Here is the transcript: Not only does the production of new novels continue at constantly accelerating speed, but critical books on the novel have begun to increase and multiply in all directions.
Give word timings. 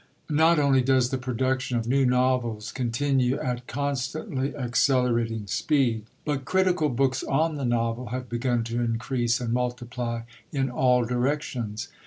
Not 0.31 0.57
only 0.57 0.81
does 0.81 1.11
the 1.11 1.19
production 1.19 1.77
of 1.77 1.87
new 1.87 2.07
novels 2.07 2.71
continue 2.71 3.37
at 3.37 3.67
constantly 3.67 4.55
accelerating 4.55 5.45
speed, 5.45 6.05
but 6.25 6.43
critical 6.43 6.89
books 6.89 7.23
on 7.23 7.53
the 7.53 7.65
novel 7.65 8.07
have 8.07 8.27
begun 8.27 8.63
to 8.63 8.81
increase 8.81 9.39
and 9.39 9.53
multiply 9.53 10.23
in 10.51 10.71
all 10.71 11.05
directions. 11.05 11.89